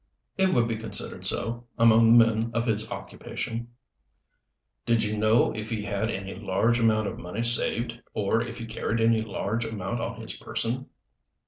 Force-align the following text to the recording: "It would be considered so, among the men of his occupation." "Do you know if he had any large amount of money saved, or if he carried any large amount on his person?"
"It 0.35 0.51
would 0.51 0.67
be 0.67 0.77
considered 0.77 1.27
so, 1.27 1.67
among 1.77 2.17
the 2.17 2.25
men 2.25 2.49
of 2.55 2.65
his 2.65 2.89
occupation." 2.89 3.67
"Do 4.87 4.95
you 4.95 5.15
know 5.15 5.51
if 5.53 5.69
he 5.69 5.83
had 5.83 6.09
any 6.09 6.33
large 6.33 6.79
amount 6.79 7.07
of 7.07 7.19
money 7.19 7.43
saved, 7.43 8.01
or 8.11 8.41
if 8.41 8.57
he 8.57 8.65
carried 8.65 8.99
any 8.99 9.21
large 9.21 9.63
amount 9.63 10.01
on 10.01 10.19
his 10.19 10.35
person?" 10.39 10.87